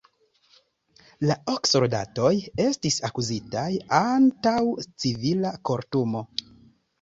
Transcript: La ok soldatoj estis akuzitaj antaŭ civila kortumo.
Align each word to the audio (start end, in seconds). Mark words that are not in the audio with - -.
La 1.31 1.35
ok 1.51 1.69
soldatoj 1.71 2.31
estis 2.63 2.97
akuzitaj 3.09 3.67
antaŭ 3.99 4.57
civila 5.05 5.55
kortumo. 5.73 6.25